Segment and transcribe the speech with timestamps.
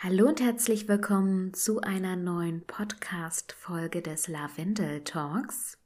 [0.00, 5.76] Hallo und herzlich willkommen zu einer neuen Podcast-Folge des Lavendel Talks.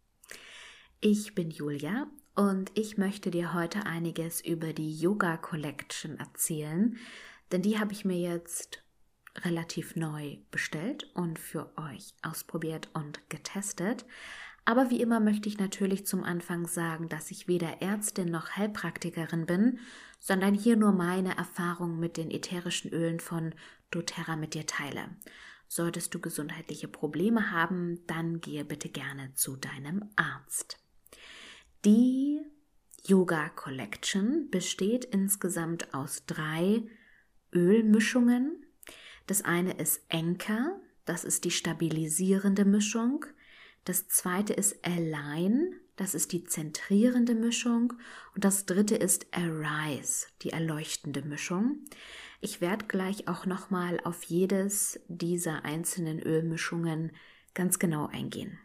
[1.00, 6.98] Ich bin Julia und ich möchte dir heute einiges über die Yoga Collection erzählen,
[7.52, 8.84] denn die habe ich mir jetzt
[9.46, 14.04] relativ neu bestellt und für euch ausprobiert und getestet.
[14.64, 19.46] Aber wie immer möchte ich natürlich zum Anfang sagen, dass ich weder Ärztin noch Heilpraktikerin
[19.46, 19.80] bin,
[20.20, 23.54] sondern hier nur meine Erfahrung mit den ätherischen Ölen von
[23.90, 25.08] doTERRA mit dir teile.
[25.66, 30.78] Solltest du gesundheitliche Probleme haben, dann gehe bitte gerne zu deinem Arzt.
[31.84, 32.40] Die
[33.04, 36.84] Yoga Collection besteht insgesamt aus drei
[37.52, 38.64] Ölmischungen.
[39.26, 43.26] Das eine ist Anchor, das ist die stabilisierende Mischung.
[43.84, 47.92] Das zweite ist Align, das ist die zentrierende Mischung.
[48.34, 51.84] Und das dritte ist Arise, die erleuchtende Mischung.
[52.40, 57.12] Ich werde gleich auch nochmal auf jedes dieser einzelnen Ölmischungen
[57.54, 58.58] ganz genau eingehen.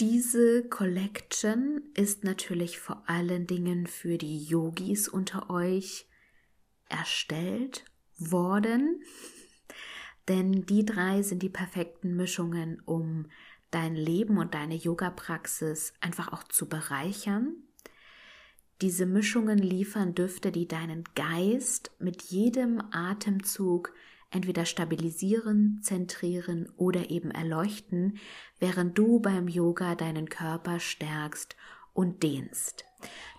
[0.00, 6.06] Diese Collection ist natürlich vor allen Dingen für die Yogis unter euch
[6.88, 7.84] erstellt
[8.18, 9.02] worden,
[10.28, 13.26] denn die drei sind die perfekten Mischungen, um
[13.70, 17.54] dein Leben und deine Yoga-Praxis einfach auch zu bereichern.
[18.80, 23.92] Diese Mischungen liefern Düfte, die deinen Geist mit jedem Atemzug
[24.30, 28.18] entweder stabilisieren, zentrieren oder eben erleuchten,
[28.58, 31.56] während du beim Yoga deinen Körper stärkst
[31.92, 32.84] und dehnst.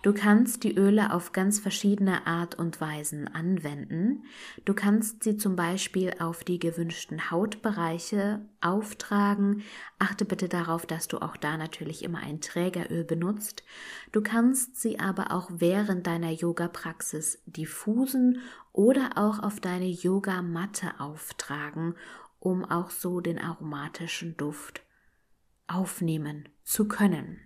[0.02, 4.24] Du kannst die Öle auf ganz verschiedene Art und Weisen anwenden.
[4.64, 9.62] Du kannst sie zum Beispiel auf die gewünschten Hautbereiche auftragen.
[10.00, 13.62] Achte bitte darauf, dass du auch da natürlich immer ein Trägeröl benutzt.
[14.10, 18.40] Du kannst sie aber auch während deiner Yoga-Praxis diffusen
[18.72, 21.94] oder auch auf deine Yogamatte auftragen,
[22.40, 24.82] um auch so den aromatischen Duft
[25.68, 27.38] aufnehmen zu können.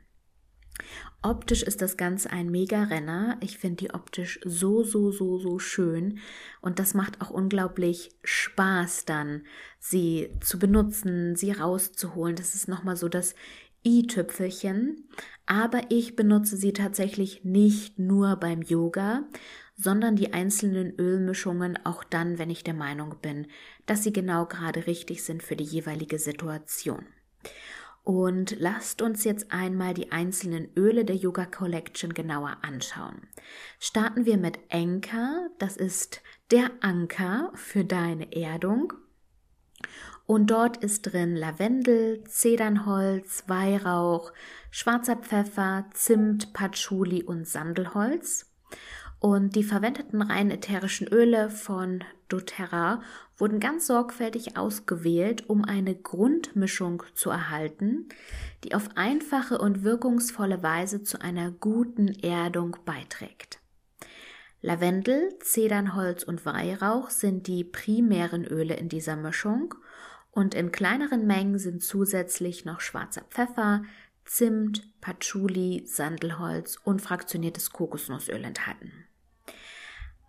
[1.23, 3.39] Optisch ist das Ganze ein Mega-Renner.
[3.41, 6.19] Ich finde die optisch so, so, so, so schön.
[6.61, 9.43] Und das macht auch unglaublich Spaß dann,
[9.81, 12.37] sie zu benutzen, sie rauszuholen.
[12.37, 13.35] Das ist nochmal so das
[13.85, 15.09] i-Tüpfelchen.
[15.47, 19.25] Aber ich benutze sie tatsächlich nicht nur beim Yoga,
[19.77, 23.47] sondern die einzelnen Ölmischungen auch dann, wenn ich der Meinung bin,
[23.87, 27.07] dass sie genau gerade richtig sind für die jeweilige Situation.
[28.07, 33.27] Und lasst uns jetzt einmal die einzelnen Öle der Yoga Collection genauer anschauen.
[33.81, 36.23] Starten wir mit Anker, das ist
[36.53, 38.93] der Anker für deine Erdung.
[40.25, 44.33] Und dort ist drin Lavendel, Zedernholz, Weihrauch,
[44.71, 48.47] schwarzer Pfeffer, Zimt, Patchouli und Sandelholz.
[49.19, 53.03] Und die verwendeten rein ätherischen Öle von doTERRA
[53.37, 58.09] wurden ganz sorgfältig ausgewählt, um eine Grundmischung zu erhalten,
[58.65, 63.61] die auf einfache und wirkungsvolle Weise zu einer guten Erdung beiträgt.
[64.63, 69.75] Lavendel, Zedernholz und Weihrauch sind die primären Öle in dieser Mischung
[70.33, 73.85] und in kleineren Mengen sind zusätzlich noch schwarzer Pfeffer,
[74.25, 79.06] Zimt, Patchouli, Sandelholz und fraktioniertes Kokosnussöl enthalten.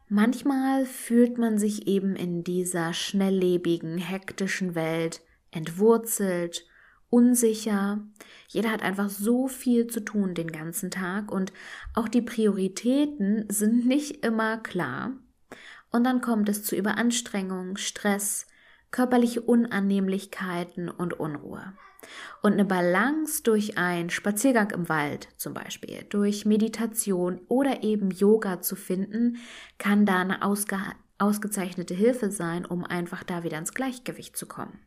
[0.10, 6.66] Manchmal fühlt man sich eben in dieser schnelllebigen, hektischen Welt entwurzelt,
[7.10, 8.08] unsicher.
[8.48, 11.52] Jeder hat einfach so viel zu tun den ganzen Tag und
[11.94, 15.12] auch die Prioritäten sind nicht immer klar.
[15.92, 18.48] Und dann kommt es zu Überanstrengung, Stress,
[18.92, 21.74] körperliche Unannehmlichkeiten und Unruhe.
[22.42, 28.62] Und eine Balance durch einen Spaziergang im Wald zum Beispiel, durch Meditation oder eben Yoga
[28.62, 29.38] zu finden,
[29.78, 30.80] kann da eine ausge
[31.20, 34.80] ausgezeichnete Hilfe sein, um einfach da wieder ins Gleichgewicht zu kommen.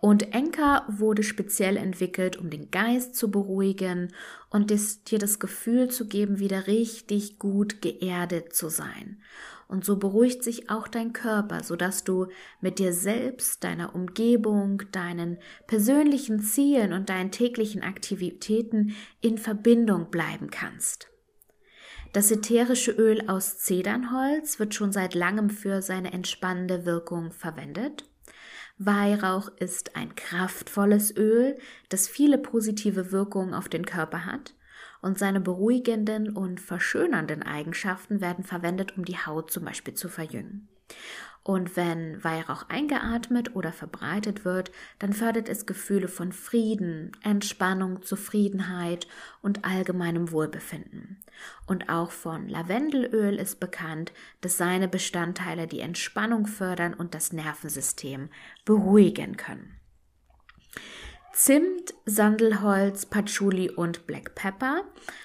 [0.00, 4.12] Und Enka wurde speziell entwickelt, um den Geist zu beruhigen
[4.48, 9.20] und dir das Gefühl zu geben, wieder richtig gut geerdet zu sein.
[9.66, 12.28] Und so beruhigt sich auch dein Körper, sodass du
[12.60, 20.48] mit dir selbst, deiner Umgebung, deinen persönlichen Zielen und deinen täglichen Aktivitäten in Verbindung bleiben
[20.50, 21.08] kannst.
[22.14, 28.07] Das ätherische Öl aus Zedernholz wird schon seit langem für seine entspannende Wirkung verwendet.
[28.78, 31.58] Weihrauch ist ein kraftvolles Öl,
[31.88, 34.54] das viele positive Wirkungen auf den Körper hat
[35.00, 40.68] und seine beruhigenden und verschönernden Eigenschaften werden verwendet, um die Haut zum Beispiel zu verjüngen.
[41.48, 49.08] Und wenn Weihrauch eingeatmet oder verbreitet wird, dann fördert es Gefühle von Frieden, Entspannung, Zufriedenheit
[49.40, 51.24] und allgemeinem Wohlbefinden.
[51.66, 54.12] Und auch von Lavendelöl ist bekannt,
[54.42, 58.28] dass seine Bestandteile die Entspannung fördern und das Nervensystem
[58.66, 59.80] beruhigen können.
[61.40, 64.82] Zimt, Sandelholz, Patchouli und Black Pepper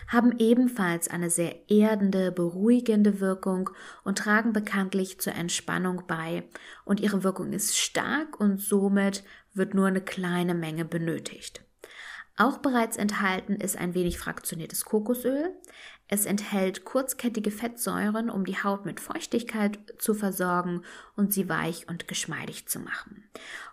[0.08, 3.72] haben ebenfalls eine sehr erdende, beruhigende Wirkung
[4.04, 6.44] und tragen bekanntlich zur Entspannung bei
[6.86, 9.24] und ihre Wirkung ist stark und somit
[9.56, 11.64] wird nur eine kleine Menge benötigt.
[12.38, 15.50] Auch bereits enthalten ist ein wenig fraktioniertes Kokosöl.
[16.14, 20.84] Es enthält kurzkettige Fettsäuren, um die Haut mit Feuchtigkeit zu versorgen
[21.16, 23.24] und sie weich und geschmeidig zu machen.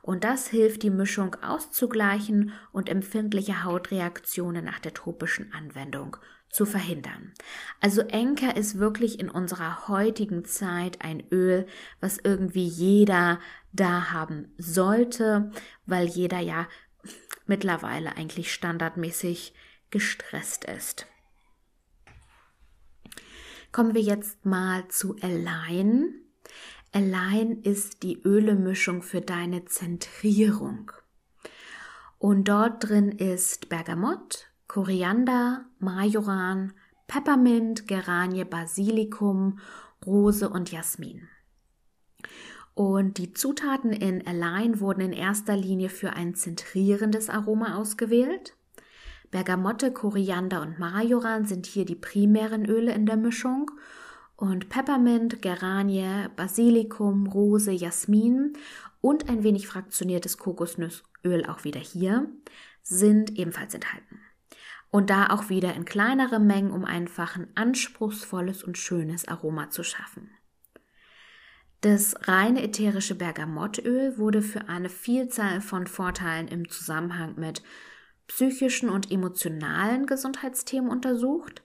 [0.01, 6.17] Und das hilft, die Mischung auszugleichen und empfindliche Hautreaktionen nach der tropischen Anwendung
[6.49, 7.35] zu verhindern.
[7.83, 11.67] Also Enker ist wirklich in unserer heutigen Zeit ein Öl,
[12.01, 13.39] was irgendwie jeder
[13.75, 15.51] da haben sollte,
[15.85, 16.67] weil jeder ja
[17.45, 19.53] mittlerweile eigentlich standardmäßig
[19.91, 21.07] gestresst ist.
[23.73, 26.15] Kommen wir jetzt mal zu Align.
[26.93, 30.91] Align ist die Ölemischung für deine Zentrierung.
[32.19, 36.73] Und dort drin ist Bergamott, Koriander, Majoran,
[37.07, 39.61] Peppermint, Geranie, Basilikum,
[40.05, 41.29] Rose und Jasmin.
[42.75, 48.57] Und die Zutaten in Align wurden in erster Linie für ein zentrierendes Aroma ausgewählt.
[49.31, 53.71] Bergamotte, Koriander und Majoran sind hier die primären Öle in der Mischung.
[54.37, 58.55] Und Peppermint, Geranie, Basilikum, Rose, Jasmin
[59.01, 62.29] und ein wenig fraktioniertes Kokosnussöl auch wieder hier
[62.83, 64.21] sind ebenfalls enthalten.
[64.91, 69.85] Und da auch wieder in kleinere Mengen, um einfach ein anspruchsvolles und schönes Aroma zu
[69.85, 70.31] schaffen.
[71.83, 77.63] Das reine ätherische Bergamottöl wurde für eine Vielzahl von Vorteilen im Zusammenhang mit
[78.31, 81.63] psychischen und emotionalen Gesundheitsthemen untersucht,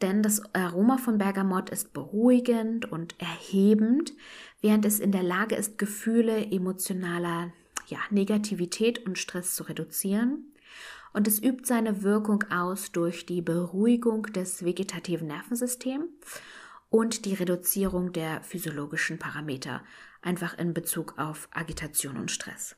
[0.00, 4.12] denn das Aroma von Bergamott ist beruhigend und erhebend,
[4.60, 7.52] während es in der Lage ist, Gefühle emotionaler
[7.88, 10.52] ja, Negativität und Stress zu reduzieren.
[11.12, 16.06] Und es übt seine Wirkung aus durch die Beruhigung des vegetativen Nervensystems
[16.90, 19.82] und die Reduzierung der physiologischen Parameter,
[20.22, 22.76] einfach in Bezug auf Agitation und Stress.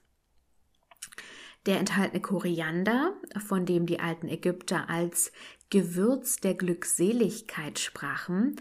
[1.66, 3.14] Der enthaltene Koriander,
[3.46, 5.32] von dem die alten Ägypter als
[5.68, 8.56] Gewürz der Glückseligkeit sprachen,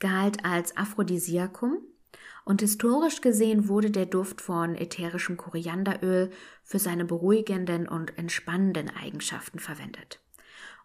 [0.00, 1.78] galt als Aphrodisiakum
[2.44, 6.30] und historisch gesehen wurde der Duft von ätherischem Korianderöl
[6.64, 10.20] für seine beruhigenden und entspannenden Eigenschaften verwendet.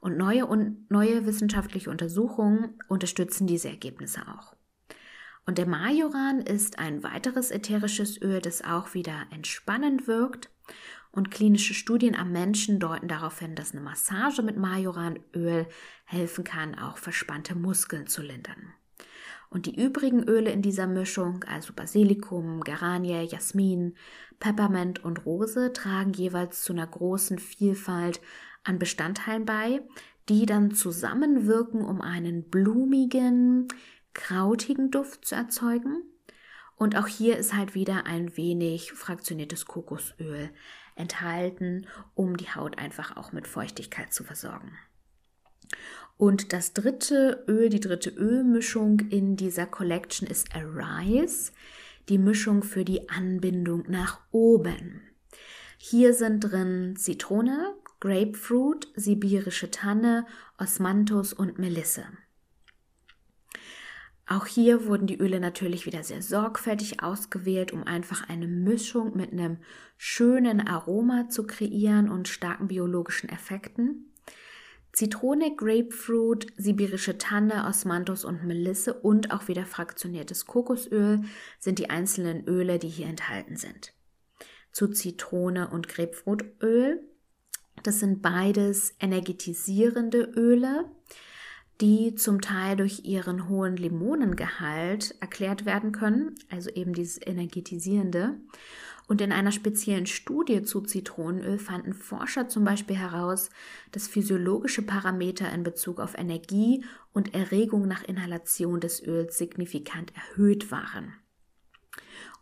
[0.02, 4.54] Und neue, und neue wissenschaftliche Untersuchungen unterstützen diese Ergebnisse auch.
[5.46, 10.50] Und der Majoran ist ein weiteres ätherisches Öl, das auch wieder entspannend wirkt.
[11.16, 15.68] Und klinische Studien am Menschen deuten darauf hin, dass eine Massage mit Majoranöl
[16.06, 18.74] helfen kann, auch verspannte Muskeln zu lindern.
[19.52, 23.96] Und die übrigen Öle in dieser Mischung, also Basilikum, Geranie, Jasmin,
[24.40, 28.20] Peppermint und Rose, tragen jeweils zu einer großen Vielfalt
[28.64, 29.82] an Bestandteilen bei,
[30.30, 33.68] die dann zusammenwirken, um einen blumigen,
[34.16, 36.02] krautigen Duft zu erzeugen.
[36.76, 40.50] Und auch hier ist halt wieder ein wenig fraktioniertes Kokosöl
[40.96, 44.78] enthalten, um die Haut einfach auch mit Feuchtigkeit zu versorgen.
[46.18, 51.52] Und das dritte Öl, die dritte Ölmischung in dieser Collection ist Arise,
[52.10, 55.02] die Mischung für die Anbindung nach oben.
[55.78, 60.26] Hier sind drin Zitrone, Grapefruit, sibirische Tanne,
[60.58, 62.06] Osmanthus und Melisse.
[64.34, 69.32] Auch hier wurden die Öle natürlich wieder sehr sorgfältig ausgewählt, um einfach eine Mischung mit
[69.32, 69.58] einem
[69.96, 74.12] schönen Aroma zu kreieren und starken biologischen Effekten.
[74.92, 81.22] Zitrone, Grapefruit, sibirische Tanne, Osmanthus und Melisse und auch wieder fraktioniertes Kokosöl
[81.60, 83.94] sind die einzelnen Öle, die hier enthalten sind.
[84.72, 87.08] Zu Zitrone und Grapefruitöl
[87.82, 90.86] das sind beides energetisierende Öle,
[91.82, 98.36] die zum Teil durch ihren hohen Limonengehalt erklärt werden können, also eben dieses energetisierende.
[99.08, 103.50] Und in einer speziellen Studie zu Zitronenöl fanden Forscher zum Beispiel heraus,
[103.92, 110.72] dass physiologische Parameter in Bezug auf Energie und Erregung nach Inhalation des Öls signifikant erhöht
[110.72, 111.14] waren.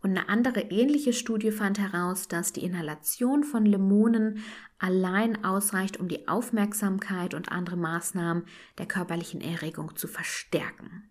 [0.01, 4.43] Und eine andere ähnliche Studie fand heraus, dass die Inhalation von Limonen
[4.79, 8.43] allein ausreicht, um die Aufmerksamkeit und andere Maßnahmen
[8.77, 11.09] der körperlichen Erregung zu verstärken.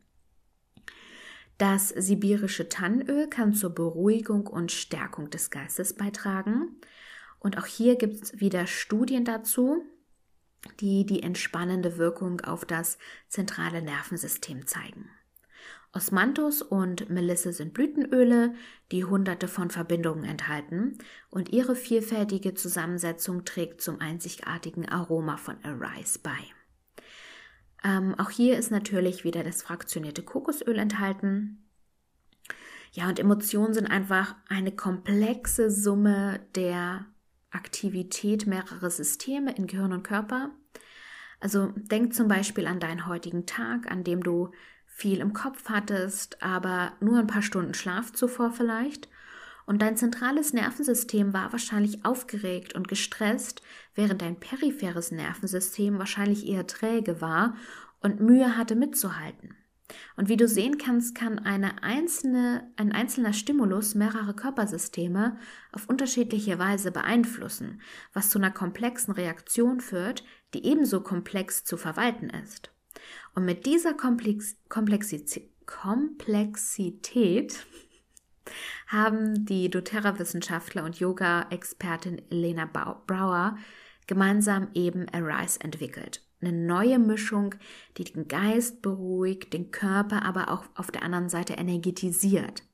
[1.59, 6.77] Das sibirische Tannöl kann zur Beruhigung und Stärkung des Geistes beitragen.
[7.39, 9.85] Und auch hier gibt es wieder Studien dazu,
[10.81, 12.99] die die entspannende Wirkung auf das
[13.29, 15.11] zentrale Nervensystem zeigen.
[15.93, 18.55] Osmanthus und Melisse sind Blütenöle,
[18.93, 20.99] die hunderte von Verbindungen enthalten
[21.31, 26.39] und ihre vielfältige Zusammensetzung trägt zum einzigartigen Aroma von Arise bei.
[27.83, 31.67] Ähm, auch hier ist natürlich wieder das fraktionierte Kokosöl enthalten.
[32.93, 37.07] Ja, und Emotionen sind einfach eine komplexe Summe der
[37.51, 40.51] Aktivität mehrerer Systeme in Gehirn und Körper.
[41.41, 44.51] Also denk zum Beispiel an deinen heutigen Tag, an dem du
[45.01, 49.09] viel im Kopf hattest, aber nur ein paar Stunden Schlaf zuvor vielleicht.
[49.65, 53.63] Und dein zentrales Nervensystem war wahrscheinlich aufgeregt und gestresst,
[53.95, 57.57] während dein peripheres Nervensystem wahrscheinlich eher träge war
[58.01, 59.57] und Mühe hatte mitzuhalten.
[60.17, 65.39] Und wie du sehen kannst, kann eine einzelne, ein einzelner Stimulus mehrere Körpersysteme
[65.73, 67.81] auf unterschiedliche Weise beeinflussen,
[68.13, 72.71] was zu einer komplexen Reaktion führt, die ebenso komplex zu verwalten ist.
[73.35, 77.65] Und mit dieser Komplex Komplexität, Komplexität
[78.89, 83.57] haben die doTERRA-Wissenschaftler und Yoga-Expertin Elena Brauer
[84.07, 86.23] gemeinsam eben Arise entwickelt.
[86.43, 87.55] Eine neue Mischung,
[87.97, 92.65] die den Geist beruhigt, den Körper aber auch auf der anderen Seite energetisiert.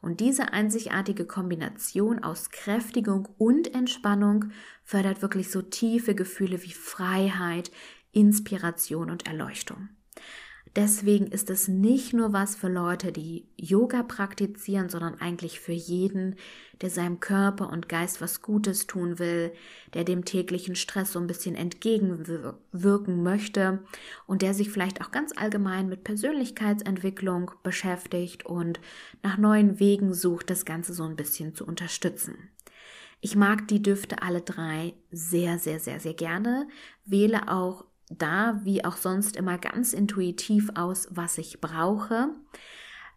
[0.00, 4.46] Und diese einzigartige Kombination aus Kräftigung und Entspannung
[4.82, 7.70] fördert wirklich so tiefe Gefühle wie Freiheit,
[8.12, 9.88] Inspiration und Erleuchtung.
[10.74, 16.36] Deswegen ist es nicht nur was für Leute, die Yoga praktizieren, sondern eigentlich für jeden,
[16.80, 19.52] der seinem Körper und Geist was Gutes tun will,
[19.92, 23.80] der dem täglichen Stress so ein bisschen entgegenwirken möchte
[24.26, 28.80] und der sich vielleicht auch ganz allgemein mit Persönlichkeitsentwicklung beschäftigt und
[29.22, 32.48] nach neuen Wegen sucht, das Ganze so ein bisschen zu unterstützen.
[33.20, 36.66] Ich mag die Düfte alle drei sehr, sehr, sehr, sehr gerne,
[37.04, 37.84] wähle auch
[38.18, 42.30] da wie auch sonst immer ganz intuitiv aus, was ich brauche.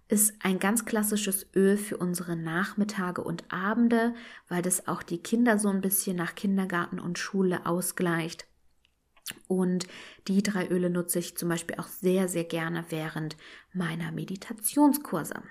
[0.08, 4.14] Ist ein ganz klassisches Öl für unsere Nachmittage und Abende,
[4.50, 8.46] weil das auch die Kinder so ein bisschen nach Kindergarten und Schule ausgleicht.
[9.48, 9.88] Und
[10.28, 13.36] die drei Öle nutze ich zum Beispiel auch sehr, sehr gerne während
[13.74, 15.42] meiner Meditationskurse.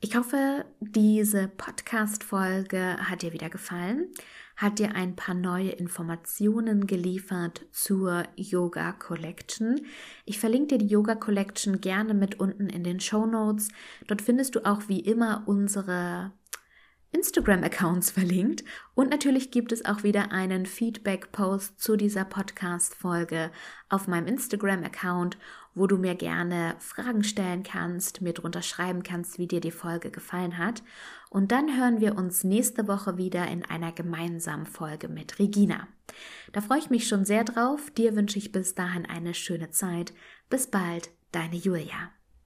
[0.00, 4.08] Ich hoffe, diese Podcast-Folge hat dir wieder gefallen
[4.56, 9.80] hat dir ein paar neue Informationen geliefert zur Yoga Collection.
[10.24, 13.68] Ich verlinke dir die Yoga Collection gerne mit unten in den Show Notes.
[14.06, 16.32] Dort findest du auch wie immer unsere
[17.14, 18.64] Instagram-Accounts verlinkt.
[18.94, 23.50] Und natürlich gibt es auch wieder einen Feedback-Post zu dieser Podcast-Folge
[23.88, 25.38] auf meinem Instagram-Account,
[25.74, 30.10] wo du mir gerne Fragen stellen kannst, mir drunter schreiben kannst, wie dir die Folge
[30.10, 30.82] gefallen hat.
[31.30, 35.88] Und dann hören wir uns nächste Woche wieder in einer gemeinsamen Folge mit Regina.
[36.52, 37.90] Da freue ich mich schon sehr drauf.
[37.90, 40.12] Dir wünsche ich bis dahin eine schöne Zeit.
[40.50, 42.12] Bis bald, deine Julia.